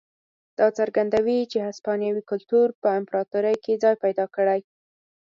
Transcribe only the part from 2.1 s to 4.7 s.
کلتور په امپراتورۍ کې ځای پیدا کړی.